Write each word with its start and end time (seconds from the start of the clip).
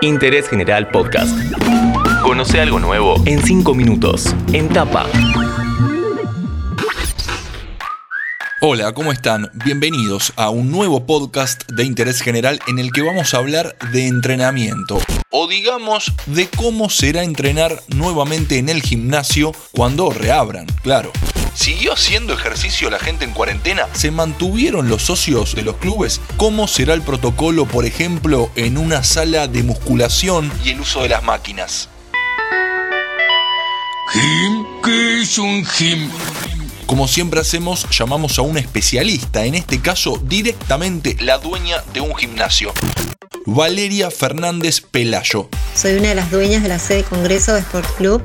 Interés 0.00 0.48
General 0.48 0.88
Podcast. 0.90 1.36
Conoce 2.22 2.60
algo 2.60 2.78
nuevo 2.78 3.16
en 3.26 3.42
5 3.42 3.74
minutos. 3.74 4.32
En 4.52 4.68
tapa. 4.68 5.06
Hola, 8.60 8.92
¿cómo 8.92 9.10
están? 9.10 9.50
Bienvenidos 9.64 10.32
a 10.36 10.50
un 10.50 10.70
nuevo 10.70 11.04
podcast 11.04 11.68
de 11.70 11.84
interés 11.84 12.20
general 12.20 12.60
en 12.68 12.78
el 12.78 12.92
que 12.92 13.02
vamos 13.02 13.34
a 13.34 13.38
hablar 13.38 13.76
de 13.92 14.06
entrenamiento. 14.06 15.00
O 15.30 15.48
digamos, 15.48 16.12
de 16.26 16.48
cómo 16.48 16.90
será 16.90 17.24
entrenar 17.24 17.82
nuevamente 17.88 18.58
en 18.58 18.68
el 18.68 18.82
gimnasio 18.82 19.52
cuando 19.72 20.10
reabran, 20.10 20.66
claro. 20.82 21.10
¿Siguió 21.54 21.92
haciendo 21.92 22.34
ejercicio 22.34 22.90
la 22.90 22.98
gente 22.98 23.24
en 23.24 23.32
cuarentena? 23.32 23.86
¿Se 23.92 24.10
mantuvieron 24.10 24.88
los 24.88 25.02
socios 25.02 25.54
de 25.54 25.62
los 25.62 25.76
clubes? 25.76 26.20
¿Cómo 26.36 26.68
será 26.68 26.94
el 26.94 27.02
protocolo, 27.02 27.66
por 27.66 27.84
ejemplo, 27.84 28.50
en 28.56 28.78
una 28.78 29.02
sala 29.02 29.48
de 29.48 29.62
musculación 29.62 30.52
y 30.64 30.70
el 30.70 30.80
uso 30.80 31.02
de 31.02 31.08
las 31.08 31.22
máquinas? 31.22 31.88
¿Gym? 34.14 34.66
¿Qué 34.82 35.22
es 35.22 35.38
un 35.38 35.64
gym? 35.64 36.10
Como 36.86 37.06
siempre 37.06 37.40
hacemos, 37.40 37.86
llamamos 37.90 38.38
a 38.38 38.42
un 38.42 38.56
especialista, 38.56 39.44
en 39.44 39.54
este 39.54 39.80
caso 39.80 40.18
directamente 40.24 41.16
la 41.20 41.36
dueña 41.36 41.82
de 41.92 42.00
un 42.00 42.14
gimnasio. 42.16 42.72
Valeria 43.44 44.10
Fernández 44.10 44.80
Pelayo. 44.80 45.48
Soy 45.78 45.94
una 45.94 46.08
de 46.08 46.16
las 46.16 46.32
dueñas 46.32 46.64
de 46.64 46.68
la 46.68 46.80
sede 46.80 47.04
Congreso 47.04 47.52
de 47.52 47.60
Sport 47.60 47.88
Club. 47.96 48.20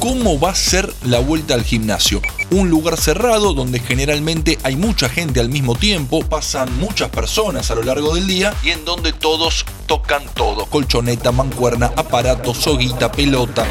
¿Cómo 0.00 0.40
va 0.40 0.50
a 0.50 0.54
ser 0.56 0.92
la 1.04 1.20
vuelta 1.20 1.54
al 1.54 1.62
gimnasio? 1.62 2.20
Un 2.50 2.70
lugar 2.70 2.96
cerrado 2.96 3.54
donde 3.54 3.78
generalmente 3.78 4.58
hay 4.64 4.74
mucha 4.74 5.08
gente 5.08 5.38
al 5.38 5.48
mismo 5.48 5.76
tiempo, 5.76 6.24
pasan 6.24 6.76
muchas 6.80 7.10
personas 7.10 7.70
a 7.70 7.76
lo 7.76 7.84
largo 7.84 8.16
del 8.16 8.26
día 8.26 8.52
y 8.64 8.70
en 8.70 8.84
donde 8.84 9.12
todos 9.12 9.64
tocan 9.86 10.24
todo. 10.34 10.66
Colchoneta, 10.66 11.30
mancuerna, 11.30 11.92
aparato, 11.94 12.52
soguita, 12.52 13.12
pelota. 13.12 13.64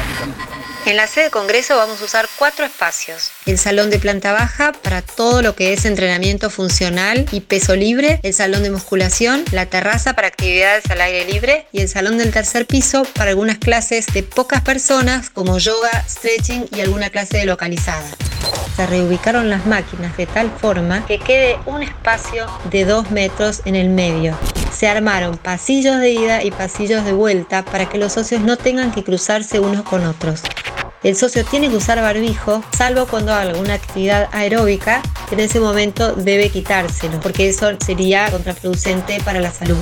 En 0.88 0.96
la 0.96 1.06
sede 1.06 1.24
de 1.24 1.30
Congreso 1.30 1.76
vamos 1.76 2.00
a 2.00 2.06
usar 2.06 2.26
cuatro 2.38 2.64
espacios. 2.64 3.30
El 3.44 3.58
salón 3.58 3.90
de 3.90 3.98
planta 3.98 4.32
baja 4.32 4.72
para 4.72 5.02
todo 5.02 5.42
lo 5.42 5.54
que 5.54 5.74
es 5.74 5.84
entrenamiento 5.84 6.48
funcional 6.48 7.26
y 7.30 7.42
peso 7.42 7.76
libre, 7.76 8.20
el 8.22 8.32
salón 8.32 8.62
de 8.62 8.70
musculación, 8.70 9.44
la 9.52 9.66
terraza 9.66 10.14
para 10.14 10.28
actividades 10.28 10.90
al 10.90 11.02
aire 11.02 11.30
libre 11.30 11.66
y 11.72 11.82
el 11.82 11.90
salón 11.90 12.16
del 12.16 12.32
tercer 12.32 12.64
piso 12.64 13.02
para 13.14 13.28
algunas 13.28 13.58
clases 13.58 14.06
de 14.14 14.22
pocas 14.22 14.62
personas 14.62 15.28
como 15.28 15.58
yoga, 15.58 16.06
stretching 16.08 16.66
y 16.74 16.80
alguna 16.80 17.10
clase 17.10 17.36
de 17.36 17.44
localizada. 17.44 18.08
Se 18.74 18.86
reubicaron 18.86 19.50
las 19.50 19.66
máquinas 19.66 20.16
de 20.16 20.24
tal 20.24 20.50
forma 20.58 21.04
que 21.04 21.18
quede 21.18 21.58
un 21.66 21.82
espacio 21.82 22.46
de 22.70 22.86
2 22.86 23.10
metros 23.10 23.60
en 23.66 23.76
el 23.76 23.90
medio. 23.90 24.38
Se 24.74 24.88
armaron 24.88 25.36
pasillos 25.36 26.00
de 26.00 26.12
ida 26.12 26.42
y 26.42 26.50
pasillos 26.50 27.04
de 27.04 27.12
vuelta 27.12 27.62
para 27.62 27.90
que 27.90 27.98
los 27.98 28.14
socios 28.14 28.40
no 28.40 28.56
tengan 28.56 28.90
que 28.90 29.04
cruzarse 29.04 29.60
unos 29.60 29.82
con 29.82 30.06
otros. 30.06 30.40
El 31.04 31.14
socio 31.14 31.44
tiene 31.44 31.68
que 31.70 31.76
usar 31.76 32.00
barbijo, 32.00 32.64
salvo 32.76 33.06
cuando 33.06 33.32
haga 33.32 33.50
alguna 33.50 33.74
actividad 33.74 34.28
aeróbica, 34.32 35.00
en 35.30 35.38
ese 35.38 35.60
momento 35.60 36.14
debe 36.14 36.50
quitárselo, 36.50 37.20
porque 37.20 37.48
eso 37.48 37.70
sería 37.84 38.28
contraproducente 38.30 39.20
para 39.22 39.40
la 39.40 39.52
salud. 39.52 39.78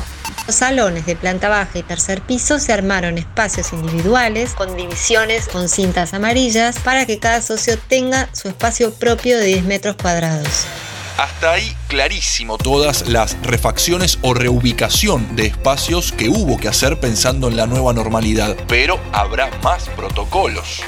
Los 0.46 0.56
salones 0.56 1.06
de 1.06 1.16
planta 1.16 1.48
baja 1.48 1.78
y 1.78 1.82
tercer 1.82 2.20
piso 2.20 2.58
se 2.58 2.72
armaron 2.72 3.16
espacios 3.16 3.72
individuales 3.72 4.52
con 4.52 4.76
divisiones 4.76 5.48
con 5.48 5.68
cintas 5.70 6.12
amarillas 6.12 6.78
para 6.80 7.06
que 7.06 7.18
cada 7.18 7.40
socio 7.40 7.78
tenga 7.88 8.28
su 8.32 8.48
espacio 8.48 8.92
propio 8.92 9.38
de 9.38 9.46
10 9.46 9.64
metros 9.64 9.96
cuadrados. 9.96 10.66
Hasta 11.18 11.52
ahí 11.52 11.74
clarísimo 11.88 12.58
todas 12.58 13.08
las 13.08 13.40
refacciones 13.42 14.18
o 14.20 14.34
reubicación 14.34 15.34
de 15.34 15.46
espacios 15.46 16.12
que 16.12 16.28
hubo 16.28 16.58
que 16.58 16.68
hacer 16.68 17.00
pensando 17.00 17.48
en 17.48 17.56
la 17.56 17.66
nueva 17.66 17.94
normalidad, 17.94 18.54
pero 18.68 19.00
habrá 19.12 19.50
más 19.62 19.88
protocolos. 19.96 20.82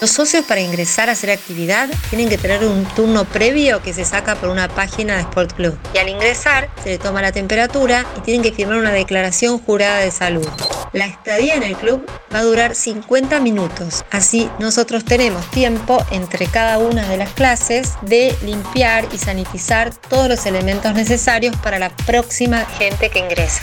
Los 0.00 0.12
socios 0.12 0.46
para 0.46 0.62
ingresar 0.62 1.10
a 1.10 1.12
hacer 1.12 1.30
actividad 1.30 1.90
tienen 2.08 2.30
que 2.30 2.38
tener 2.38 2.64
un 2.64 2.84
turno 2.86 3.26
previo 3.26 3.82
que 3.82 3.92
se 3.92 4.06
saca 4.06 4.34
por 4.34 4.48
una 4.48 4.68
página 4.68 5.16
de 5.16 5.20
Sport 5.20 5.52
Club. 5.52 5.78
Y 5.94 5.98
al 5.98 6.08
ingresar 6.08 6.70
se 6.82 6.88
le 6.88 6.98
toma 6.98 7.20
la 7.20 7.32
temperatura 7.32 8.06
y 8.16 8.20
tienen 8.22 8.42
que 8.42 8.50
firmar 8.50 8.78
una 8.78 8.92
declaración 8.92 9.58
jurada 9.58 9.98
de 9.98 10.10
salud. 10.10 10.48
La 10.92 11.06
estadía 11.06 11.54
en 11.54 11.62
el 11.62 11.74
club 11.74 12.06
va 12.34 12.40
a 12.40 12.42
durar 12.42 12.74
50 12.74 13.40
minutos. 13.40 14.04
Así 14.10 14.50
nosotros 14.58 15.06
tenemos 15.06 15.50
tiempo 15.50 16.04
entre 16.10 16.46
cada 16.46 16.78
una 16.78 17.08
de 17.08 17.16
las 17.16 17.30
clases 17.32 17.94
de 18.02 18.36
limpiar 18.44 19.08
y 19.10 19.16
sanitizar 19.16 19.94
todos 19.94 20.28
los 20.28 20.44
elementos 20.44 20.92
necesarios 20.92 21.56
para 21.56 21.78
la 21.78 21.88
próxima 21.88 22.66
gente 22.66 23.08
que 23.08 23.20
ingresa. 23.20 23.62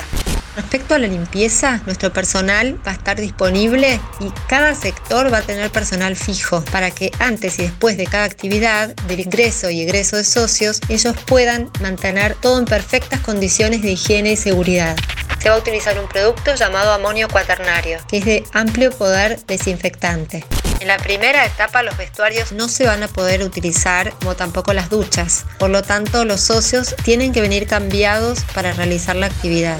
Respecto 0.56 0.96
a 0.96 1.00
la 1.00 1.08
limpieza, 1.08 1.82
nuestro 1.86 2.12
personal 2.12 2.80
va 2.86 2.92
a 2.92 2.96
estar 2.96 3.22
disponible 3.22 4.00
y 4.20 4.32
cada 4.48 4.74
sector 4.74 5.32
va 5.32 5.38
a 5.38 5.42
tener 5.44 5.70
personal 5.70 6.16
fijo 6.16 6.64
para 6.72 6.90
que 6.90 7.12
antes 7.20 7.60
y 7.60 7.62
después 7.62 7.96
de 7.96 8.08
cada 8.08 8.26
actividad 8.26 8.96
del 9.08 9.20
ingreso 9.20 9.70
y 9.70 9.82
egreso 9.82 10.18
de 10.18 10.24
socios, 10.24 10.82
ellos 10.90 11.16
puedan 11.28 11.70
mantener 11.80 12.34
todo 12.34 12.58
en 12.58 12.66
perfectas 12.66 13.20
condiciones 13.20 13.84
de 13.84 13.92
higiene 13.92 14.32
y 14.32 14.36
seguridad. 14.36 14.98
Se 15.40 15.50
va 15.50 15.56
a 15.56 15.60
utilizar 15.60 15.98
un 16.00 16.08
producto 16.08 16.54
llamado 16.56 16.92
amonio 16.92 17.28
cuaternario, 17.30 18.00
que 18.08 18.18
es 18.18 18.26
de 18.26 18.44
amplio 18.54 18.92
poder 18.92 19.40
desinfectante. 19.46 20.44
En 20.80 20.88
la 20.88 20.98
primera 20.98 21.46
etapa 21.46 21.84
los 21.84 21.98
vestuarios 21.98 22.52
no 22.52 22.68
se 22.68 22.86
van 22.86 23.04
a 23.04 23.08
poder 23.08 23.44
utilizar 23.44 24.14
como 24.20 24.36
tampoco 24.36 24.74
las 24.74 24.90
duchas, 24.90 25.46
por 25.58 25.70
lo 25.70 25.82
tanto 25.82 26.26
los 26.26 26.42
socios 26.42 26.96
tienen 27.04 27.34
que 27.34 27.42
venir 27.42 27.68
cambiados 27.68 28.44
para 28.54 28.74
realizar 28.74 29.16
la 29.16 29.28
actividad. 29.28 29.78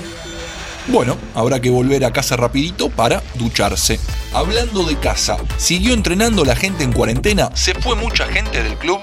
Bueno, 0.88 1.18
habrá 1.36 1.60
que 1.60 1.70
volver 1.70 2.04
a 2.04 2.12
casa 2.12 2.36
rapidito 2.36 2.90
para 2.90 3.22
ducharse. 3.36 4.00
Hablando 4.34 4.84
de 4.84 4.98
casa, 4.98 5.38
¿siguió 5.58 5.94
entrenando 5.94 6.44
la 6.44 6.56
gente 6.56 6.84
en 6.84 6.92
cuarentena? 6.92 7.50
¿Se 7.56 7.76
fue 7.76 7.96
mucha 7.96 8.26
gente 8.28 8.64
del 8.64 8.76
club? 8.76 9.00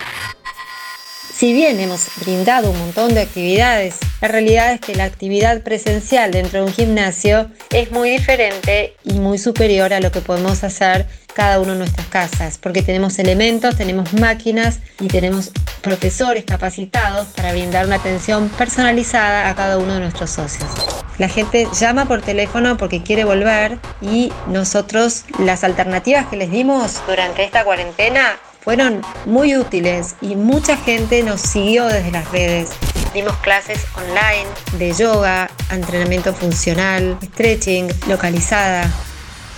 Si 1.37 1.53
bien 1.53 1.79
hemos 1.81 2.09
brindado 2.23 2.71
un 2.71 2.79
montón 2.79 3.13
de 3.13 3.21
actividades, 3.21 3.97
la 4.23 4.29
realidad 4.29 4.73
es 4.73 4.81
que 4.81 4.95
la 4.95 5.05
actividad 5.05 5.63
presencial 5.63 6.31
dentro 6.31 6.61
de 6.61 6.65
un 6.65 6.73
gimnasio 6.73 7.51
es 7.69 7.93
muy 7.93 8.09
diferente 8.09 8.97
y 9.05 9.19
muy 9.21 9.37
superior 9.37 9.93
a 9.93 10.01
lo 10.01 10.11
que 10.11 10.23
podemos 10.23 10.65
hacer 10.65 11.07
cada 11.35 11.61
uno 11.61 11.73
en 11.73 11.81
nuestras 11.81 12.07
casas, 12.07 12.57
porque 12.57 12.81
tenemos 12.81 13.19
elementos, 13.19 13.77
tenemos 13.77 14.15
máquinas 14.15 14.81
y 14.99 15.09
tenemos 15.09 15.51
profesores 15.83 16.47
capacitados 16.47 17.27
para 17.37 17.53
brindar 17.53 17.85
una 17.85 17.97
atención 17.97 18.49
personalizada 18.49 19.51
a 19.51 19.55
cada 19.55 19.77
uno 19.77 19.93
de 19.93 20.01
nuestros 20.01 20.31
socios. 20.31 20.71
La 21.19 21.29
gente 21.29 21.69
llama 21.79 22.07
por 22.07 22.23
teléfono 22.23 22.79
porque 22.79 23.03
quiere 23.03 23.25
volver 23.25 23.79
y 24.01 24.33
nosotros 24.47 25.27
las 25.39 25.65
alternativas 25.65 26.29
que 26.29 26.37
les 26.37 26.51
dimos 26.51 27.03
durante 27.07 27.45
esta 27.45 27.63
cuarentena 27.63 28.39
fueron 28.67 29.01
muy 29.27 29.57
útiles 29.57 30.17
y 30.21 30.35
mucha 30.35 30.77
gente 30.77 31.23
nos 31.23 31.41
siguió 31.41 31.87
desde 31.87 32.11
las 32.11 32.29
redes. 32.33 32.71
Dimos 33.15 33.37
clases 33.37 33.87
online 33.95 34.49
de 34.77 34.93
yoga, 34.93 35.49
entrenamiento 35.71 36.35
funcional, 36.35 37.17
stretching, 37.23 37.87
localizada. 38.09 38.91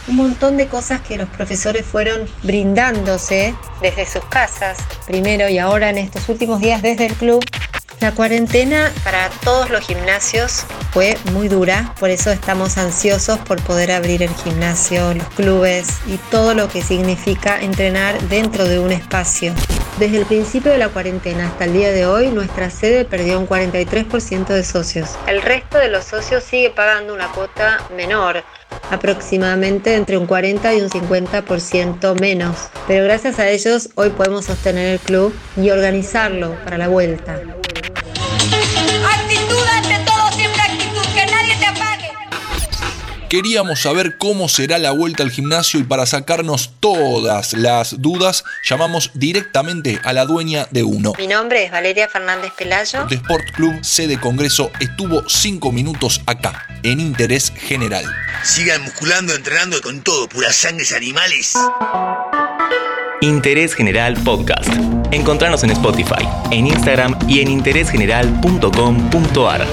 Un 0.08 0.16
montón 0.16 0.58
de 0.58 0.66
cosas 0.66 1.00
que 1.00 1.16
los 1.16 1.26
profesores 1.30 1.86
fueron 1.86 2.28
brindándose 2.42 3.54
desde 3.80 4.04
sus 4.04 4.26
casas, 4.26 4.76
primero 5.06 5.48
y 5.48 5.56
ahora 5.56 5.88
en 5.88 5.96
estos 5.96 6.28
últimos 6.28 6.60
días 6.60 6.82
desde 6.82 7.06
el 7.06 7.14
club, 7.14 7.42
la 8.00 8.12
cuarentena 8.12 8.92
para 9.02 9.28
todos 9.44 9.70
los 9.70 9.86
gimnasios 9.86 10.64
fue 10.92 11.16
muy 11.32 11.48
dura, 11.48 11.94
por 11.98 12.10
eso 12.10 12.30
estamos 12.30 12.78
ansiosos 12.78 13.38
por 13.40 13.60
poder 13.62 13.90
abrir 13.90 14.22
el 14.22 14.34
gimnasio, 14.34 15.14
los 15.14 15.28
clubes 15.30 15.88
y 16.06 16.16
todo 16.30 16.54
lo 16.54 16.68
que 16.68 16.82
significa 16.82 17.60
entrenar 17.60 18.20
dentro 18.28 18.66
de 18.66 18.78
un 18.78 18.92
espacio. 18.92 19.52
Desde 19.98 20.18
el 20.18 20.26
principio 20.26 20.70
de 20.70 20.78
la 20.78 20.90
cuarentena 20.90 21.48
hasta 21.48 21.64
el 21.64 21.72
día 21.72 21.90
de 21.90 22.06
hoy, 22.06 22.28
nuestra 22.28 22.70
sede 22.70 23.04
perdió 23.04 23.38
un 23.38 23.48
43% 23.48 24.46
de 24.46 24.62
socios. 24.62 25.10
El 25.26 25.42
resto 25.42 25.78
de 25.78 25.88
los 25.88 26.04
socios 26.04 26.44
sigue 26.44 26.70
pagando 26.70 27.12
una 27.12 27.26
cuota 27.32 27.78
menor, 27.96 28.44
aproximadamente 28.92 29.96
entre 29.96 30.16
un 30.16 30.26
40 30.26 30.72
y 30.74 30.82
un 30.82 30.88
50% 30.88 32.20
menos. 32.20 32.68
Pero 32.86 33.04
gracias 33.04 33.40
a 33.40 33.48
ellos 33.48 33.90
hoy 33.96 34.10
podemos 34.10 34.44
sostener 34.44 34.92
el 34.94 35.00
club 35.00 35.34
y 35.56 35.70
organizarlo 35.70 36.54
para 36.64 36.78
la 36.78 36.86
vuelta. 36.86 37.40
Queríamos 43.28 43.80
saber 43.80 44.16
cómo 44.16 44.48
será 44.48 44.78
la 44.78 44.90
vuelta 44.90 45.22
al 45.22 45.30
gimnasio 45.30 45.78
y 45.78 45.82
para 45.82 46.06
sacarnos 46.06 46.70
todas 46.80 47.52
las 47.52 48.00
dudas 48.00 48.42
llamamos 48.64 49.10
directamente 49.12 50.00
a 50.02 50.14
la 50.14 50.24
dueña 50.24 50.66
de 50.70 50.82
uno. 50.82 51.12
Mi 51.18 51.26
nombre 51.26 51.64
es 51.64 51.70
Valeria 51.70 52.08
Fernández 52.08 52.52
Pelayo. 52.56 53.04
De 53.04 53.16
Sport 53.16 53.50
Club 53.54 53.84
Sede 53.84 54.18
Congreso 54.18 54.70
estuvo 54.80 55.28
cinco 55.28 55.72
minutos 55.72 56.22
acá, 56.24 56.66
en 56.82 57.00
Interés 57.00 57.52
General. 57.54 58.06
Sigan 58.44 58.80
musculando, 58.82 59.34
entrenando 59.34 59.82
con 59.82 60.00
todo, 60.00 60.26
puras 60.26 60.56
sangres 60.56 60.94
animales. 60.94 61.52
Interés 63.20 63.74
General 63.74 64.14
Podcast. 64.24 64.70
Encontrarnos 65.10 65.64
en 65.64 65.70
Spotify, 65.70 66.26
en 66.50 66.66
Instagram 66.66 67.14
y 67.28 67.40
en 67.40 67.48
interésgeneral.com.ar. 67.48 69.66